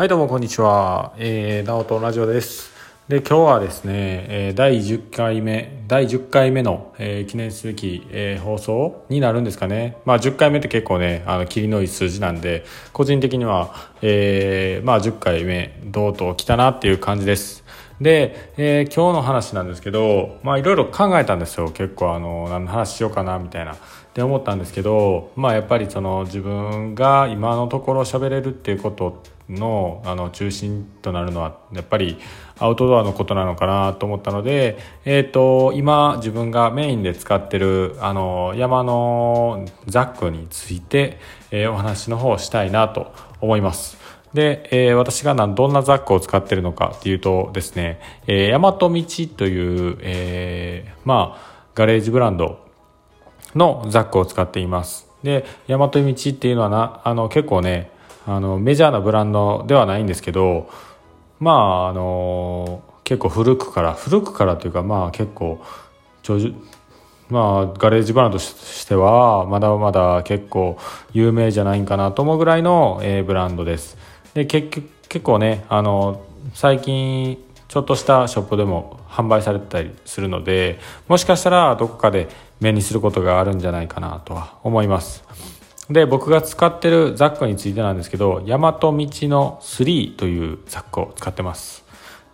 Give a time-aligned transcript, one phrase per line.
[0.00, 2.72] はいどうもこんにちは、えー、直人ラジオです。
[3.06, 9.98] で今日はですね、え、第10回目第10回目の、えー、記念すべき、えー、放送になるんですかね。
[10.06, 12.64] まあ10回目って結構ねあの切りのいい数字なんで
[12.94, 17.62] 個人的には、えー、まあ10回目とうとう来たなっていう感じです。
[18.00, 21.70] で、えー、今日の話なんですけどまあいろいろ考えたんですよ。
[21.72, 23.74] 結構あの何の話しようかなみたいな。
[23.74, 23.76] っ
[24.12, 32.18] て思ったんですけどまあやっぱりその自分が今のところ喋れるっていうことってのあの中心となるのはやっぱり
[32.58, 41.18] アウトドアのことなのかなと思ったので、えーと、今自分がメインで使ってるあの山のザックについて、
[41.50, 43.98] えー、お話の方をしたいなと思います。
[44.34, 48.90] で、えー、私がどんなザックを使ってるのかっていうとですね、えー、大和道
[49.36, 52.60] という、えー、まあ、ガレージブランド
[53.54, 55.08] のザックを使っています。
[55.22, 57.90] で、大和道っていうのはな、あの、結構ね、
[58.26, 60.70] あのメジャーなブランドではないんですけど
[61.38, 65.60] まああの結構古くから古くからというかまあ結構
[67.28, 70.78] まあガレージブランドとしてはまだまだ結構
[71.12, 73.96] 有名じゃないんかなと思うぐらいの、えー、ブランドです。
[74.34, 82.28] で結結構ねあの最近ちょっとしたショップでも販売されてたりするのでもしかしたらどこかで
[82.60, 85.24] 目にすることがあるんじゃないかなとは思います。
[85.90, 91.84] で僕が使ってるザックについてなんですけど大和道の3というザックを使ってます。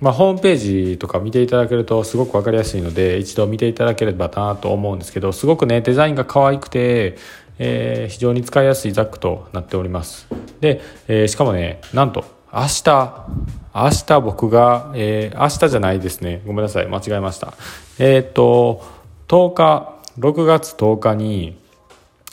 [0.00, 7.16] まあ、ホームページとか見ていただけるとすごく分かりやすいので一度見ていただければなと思うんですけどすごくねデザインが可愛くて、
[7.58, 10.26] えー、非常に使いやすいザックとなっております。
[10.60, 13.26] で、えー、しかもねなんと明日
[13.74, 16.42] 明日僕が、えー、明日じゃないですね。
[16.46, 17.54] ごめんなさい間違えました。
[17.98, 18.84] えっ、と
[19.28, 21.56] 10日6月10日に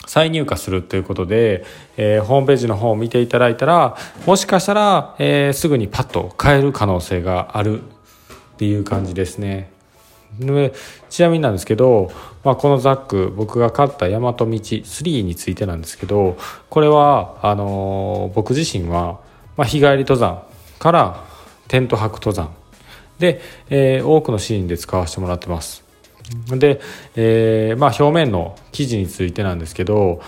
[0.06, 1.64] 再入荷するということで、
[1.98, 3.96] えー、ホームページの方を見ていただいたら
[4.26, 7.86] もしかしたら、えー、すぐにパッと買える可能性があるっ
[8.58, 9.72] ていう感じですね。
[10.40, 10.74] で
[11.10, 12.10] ちなみになんですけど、
[12.46, 16.38] まあ、このザック僕が買った大和道3についてなんですけど
[16.70, 19.20] これはあのー、僕自身は、
[19.58, 20.44] まあ、日帰り登山
[20.80, 21.24] から
[21.68, 22.54] テント泊登山
[23.22, 23.40] で、
[23.70, 25.91] え、多くのシーンで使わせてもらってます。
[26.58, 26.82] で、
[27.16, 30.22] えー、まあ、表面の生地についてなんですけど、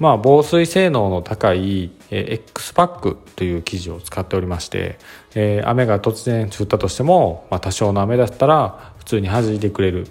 [0.00, 4.98] まあ、防水性能の高い、え、X パックという生地を使っておりまして、
[5.34, 10.06] えー、雨が突然降ったとしても、まあ、多少の雨だったら普通に弾いてくれる、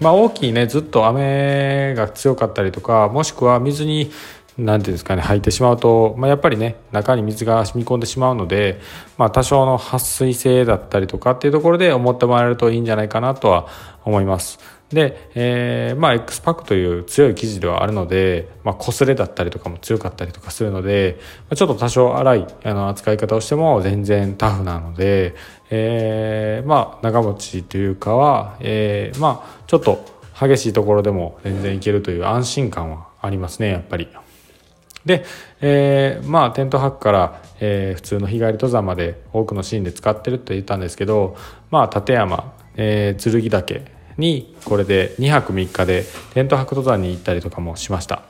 [0.00, 4.10] まあ、大きいねずっと雨が強かったりとかもしくは水に
[4.58, 8.80] 何ていうんですかね履いてしまうと、まあ、やっぱりね中に水が染み込んでしまうので、
[9.18, 13.68] まあ、多少の撥水性だったりとかっていうところで思ってもらえるといいんじゃないかなとは
[14.04, 14.58] 思います。
[14.90, 25.34] で、えー、まあ X パックという強い生地ではあるので、まあ、擦れだったりとかも強かったりとかするので、まあ、ちょっと多少荒いあの扱い方をしても全然タフなので、
[25.70, 30.04] えー、まあ長持ちというかは、えー、まあちょっと
[30.38, 34.08] 激しいところでも全然いけるという安心感はありますねやっぱり。
[35.04, 35.24] で、
[35.60, 41.36] えー、まあテント泊から、えー、普通の日帰り登山まで多くのシーンで使ってると言ったんですけど、
[41.70, 46.04] まあ立山、えー、剣岳にこれで2泊3日で
[46.34, 48.22] テント泊登山に行ったりとかもしました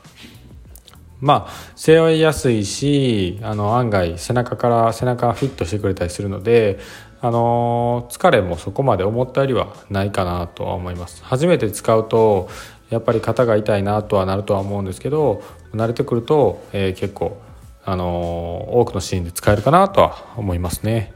[1.20, 6.78] まあ背負いやすいしあの案外背中から背中フィットしてくれたりするので
[7.20, 12.48] あの疲れもそこまで思ったよりはないかなとは思います初めて使うと
[12.90, 15.42] やっぱり肩が痛いなとはなるとは思うんですけど
[15.72, 17.40] 慣れてくると、えー、結構
[17.84, 21.12] あの多くのシーンで使えるかなとは思いますね。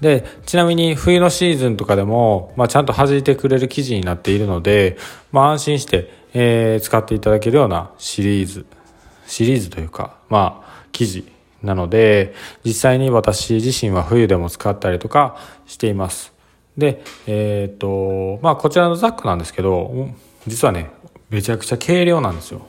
[0.00, 4.96] でちなみに冬のシーズンとかでも、まあ、ちゃんと弾いてくれる生地になっているので、
[5.32, 8.66] まあ、安心して、えー、使っていただけるようなシリーズ
[9.26, 11.32] シリーズというか、まあ、生地
[11.62, 12.34] なので
[12.64, 16.32] 実際に私自身は冬でも使ったりとかしています。
[16.76, 20.10] でえっ、とまあこちらのザックなんですけど
[20.46, 20.90] 実はね
[21.30, 22.66] めちゃくちゃ軽量なんですよ。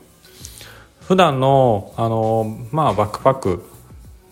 [1.01, 3.63] 普段のあのまあバックパック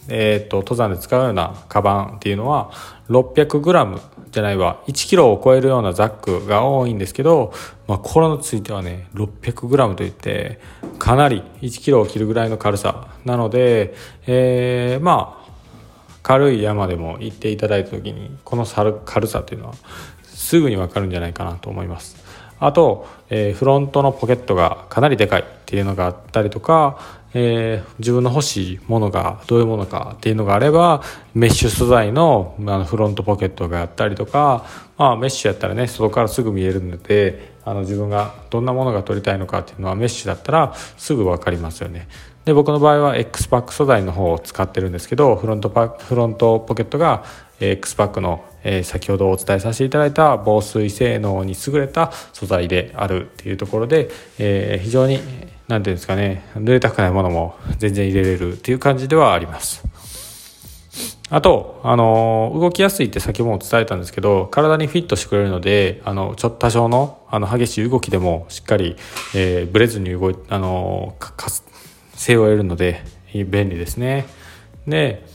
[0.08, 2.72] えーと、登山で使うようなカバンっていうのは
[3.10, 7.54] 600g じゃないわ 1kg を超えるようなザックが多いんですけど、
[7.88, 10.60] まあ、これについてはね 600g といって
[11.00, 13.08] かなり 1kg を切るぐらいの軽さ。
[13.26, 13.96] なので、
[14.28, 15.46] えー、まあ
[16.22, 19.74] 軽い山でも行っていただいた時にこの軽さっていうのは
[20.24, 22.25] すぐにわかるんじゃないかなと思います。
[22.60, 27.00] あと、えー、フロントのポケットがかなりでかいっていうのがあったりとか、
[27.34, 31.04] えー、自分の欲しいものがどういうものかっていうのがあれば
[31.34, 34.66] メッシュ素材のあのフロントポケットがあったりとか、
[34.98, 42.08] まあ、メッシュやったらね外からすぐ見えるのであの自分がどんなものが撮りたいのかっていうのはメッシュだったらすぐ分かりますよね。
[42.46, 47.26] で僕の場合は X パック素材の方を使ってるんですけどフロントパフロントポケットが
[47.60, 48.44] X パックの、
[48.84, 54.10] 先ほどお伝えさせていただいた防水性能に優れた素材であるっていうところで、
[54.40, 55.20] えー、非常に
[55.68, 59.84] 何ていうんですかね濡れたくないものも全然入れれるっていう感じではあります。
[61.32, 68.96] あと、あの動きやすいって先ほども伝えたんですけど体にフィットしてくれるのであのちょっと多少のあの激しい動きでもしっかり、
[69.36, 71.34] えー、ブレずに動いあのか
[72.14, 73.04] 性を得るので
[73.34, 74.26] 便利ですね。
[74.88, 75.26] で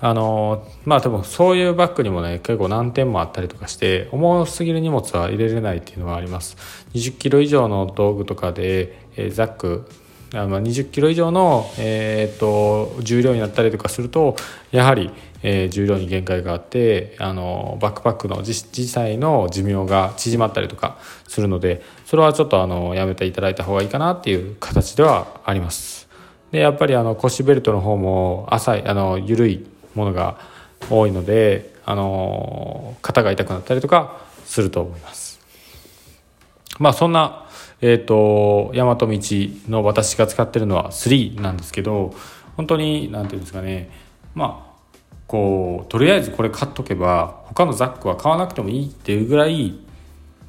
[0.00, 6.56] あのまあ多分そういうバッグにもね結構難点もあったりとかして重すぎる荷物は入れれないっていうのはあります
[6.94, 9.88] 20キロ以上の道具とかで、えー、ザック
[10.34, 14.36] あの20キロ以上の、えーと、重量になったりとかすると
[14.72, 15.10] やはり、
[15.42, 26.06] えー、重量に限界があってあのバックパックの実際の寿命が縮まったりとかするのでそれはちょっとあのやめていただいた方がいいかなっていう形ではあります。
[26.50, 29.66] でやっぱりあの腰ベルトの方も浅いあの緩い
[29.96, 30.38] ものが
[30.88, 35.40] 多いのであの肩が痛くなったりとかすると思います。
[36.78, 37.48] まあそんな
[37.80, 39.08] えっ、ー、と大和道
[39.68, 42.14] の私が使ってるのは3なんですけど
[42.56, 43.90] 本当に何て言うんですかね。
[44.34, 44.76] まあ
[45.26, 49.78] こうとりあえずこれ買っとけば他のザックは買わなくてもいいっていうぐらい、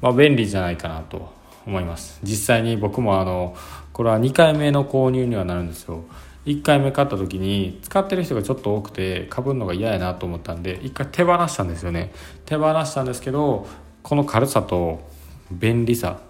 [0.00, 1.32] まあ、便利じゃないかなと
[1.66, 2.20] 思います。
[2.22, 3.56] 実際に僕もあの
[3.92, 6.04] これは2回目の購入にはなるんですよ。
[6.48, 12.12] 1回目買った時に使ってる人がちょっと多くてかぶるのが嫌やなと思ったんで1回手放したんですよね。
[12.46, 13.66] 手放したんですけど
[14.02, 15.00] この軽さと
[15.50, 16.20] 便利さ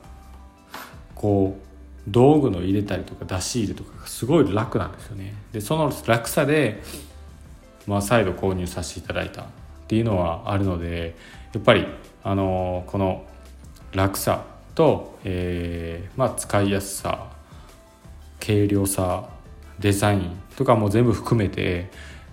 [1.15, 5.35] こう道具の入れたりとか出し入れとかがすごい楽なんですよね。
[5.53, 6.83] でその楽さで、
[7.87, 9.43] まあ、再度購入させていただいた。
[9.43, 9.47] っ
[9.89, 11.17] ていうのはあるので
[11.55, 11.87] やっぱり
[12.23, 13.25] あのこの
[13.93, 14.45] 楽さ
[14.75, 17.33] と、えーまあ、使いやすさ
[18.39, 19.31] 軽量さ
[19.79, 21.91] デザインとかも全部含めて、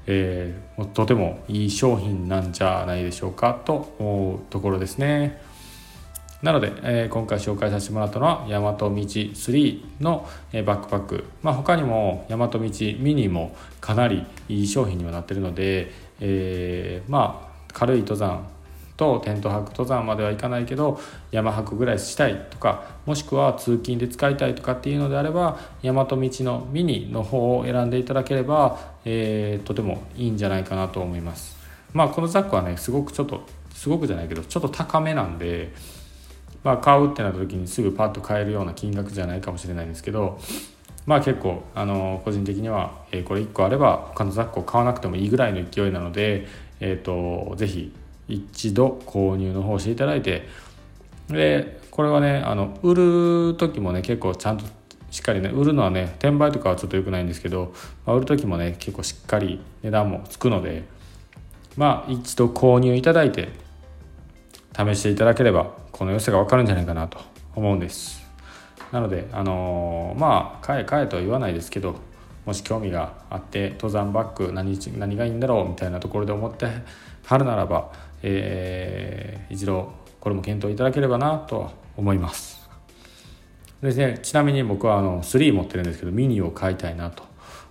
[0.07, 5.41] えー、とてもいい商品なんじゃないでしょうかと思うところですね。
[6.41, 12.69] なので、えー、今回紹介させてもらったのは大和道3の、えー、バックパック、まあ、他にも大和道ミ
[13.15, 18.47] ニもかなりいい商品にはなってるので、えー、まあ軽い登山
[18.97, 20.99] とテント泊登山まではいかないけど
[21.31, 31.55] 山泊ぐらいしたいとかもしくは通勤で使いたいとかっていうのであれば大和道のミニの方を選んでいただければ、えー、とてもいいんじゃないかなと思います。
[31.93, 33.41] まあこのザックはねすごくちょっと
[33.73, 35.73] すごくじゃないけどちょっと高めなんで
[36.63, 40.39] まあ買うってなった時にすぐパッと買えるような金額じゃないかもしれないんですけど
[41.05, 46.47] まあ結構あの個人的には、え、これ1個あれば他のザックを買わなくてもいいぐらいの勢いなので
[46.79, 47.93] えっ、ー、とぜひ
[48.27, 50.47] 一度購入の方していただいて
[51.29, 52.95] でこれはねあの売
[53.49, 54.65] る時もね結構ちゃんと
[55.11, 57.73] しっかりね売るのはね転売とかはちょっと良くないんですけど、
[58.05, 60.83] まあ、売る時もね結構しっかり値段もつくので
[61.77, 63.49] まあ一度購入いただいて
[64.75, 67.19] 試していただければこの良さが分かるんじゃないかなと
[67.55, 68.25] 思うんです。
[68.91, 71.95] なのであのー、まあ買え買えとは言わないですけど
[72.45, 76.67] もし興味があって登山バッグ何何がいいんだろうみたいなところで思って
[77.25, 77.91] はるならば
[78.27, 82.67] えー、一度これも検討いただければなと思います。
[83.81, 87.23] ですねちなみに僕はあの3持ってるんですけどミニを買いたいなと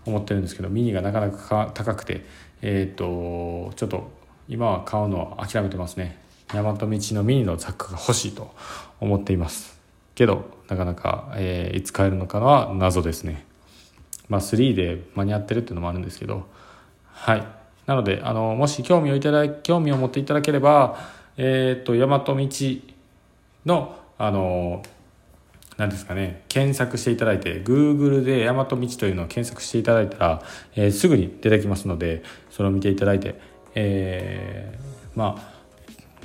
[0.07, 2.25] 思ってるんですけどミニがなかなか高くて
[2.63, 4.13] えっ、ー、とちょっと
[4.49, 6.23] 今は買うのを諦めてますね。
[6.47, 8.55] 大和道のミニのザックが欲しいと
[9.01, 9.81] 思っています。
[10.15, 13.45] けどなかなか、えー、いつ買えるのかは謎ですね。
[14.29, 16.47] まあ3で間に合ってるっていうのもあるんですけど
[17.07, 17.64] はい。
[17.87, 20.99] なのであのもし興味をいただ興味を持っていただければ、
[21.37, 22.37] えーと、大和道
[23.67, 24.83] のあの
[25.77, 30.43] 何ですかね検索していただいて Google で大和道というのを検索していただいたら、
[30.77, 33.35] えー、すぐに出てきますのでそれを見ていただいて、
[33.75, 35.54] えー、まあ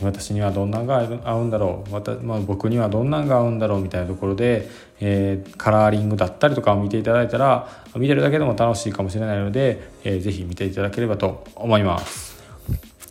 [0.02, 12.40] 私にはどんなんが合うんだろうまた、まあ、僕にはどんなんが合うんだろうみたいなところで、えー、カラーリングだったりとかを見ていただいたら見てるだけでも楽しいかもしれないので、えー、ぜひ見ていただければと思います。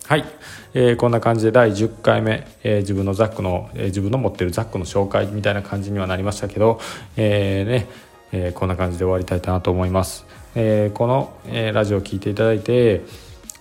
[0.06, 0.24] はい、
[0.72, 6.80] えー、こんな感じで第10回目、えー、自分のザックの、えー、自分の持ってるザックの紹介みたいな感じにはなりましたけど、
[7.16, 7.86] えーね
[8.32, 10.24] えー、こんな感じで終わりたいかなと思います。
[10.54, 13.02] えー、この、えー、ラジオを聴いていただいて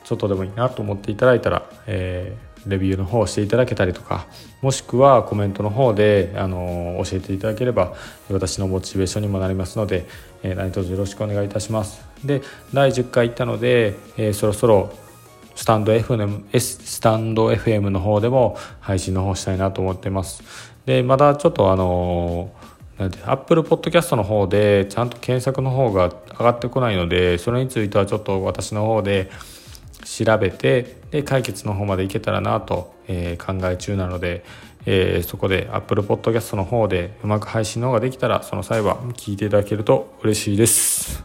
[0.05, 4.27] ちょっとでもいいなと思っていただいたら、えーレビューの方をしていただけたりとか
[4.61, 7.93] もしくはコメントの方で、あの教えていただければ
[8.29, 10.07] 私のモチベーションにもなりますので、
[10.43, 12.01] えー、何卒よろしくお願いいたします。
[12.23, 12.41] で
[12.73, 14.91] 第10回行ったので、えー、そろそろ
[15.55, 20.43] スタンド FM, スタンド FM の方でも配信の方したいなと思ってます。
[20.85, 22.51] でまだちょっとあの
[22.97, 29.29] なんてアップルポッドキャストの方でちゃんと検索の方が上がってこないのでそれについてはちょっと私の方で
[30.07, 34.43] 調べてで解決の方までいけたらなと、えー、考え中なので、
[34.85, 41.23] えー、そこで Apple Podcast の方でうまく配信の方ができたらその際は聞いていただけると嬉しいです。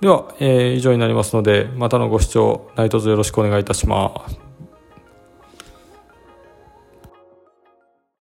[0.00, 4.43] では、えー、以上になりますのでまたのご視聴何卒よろしくお願いいたします。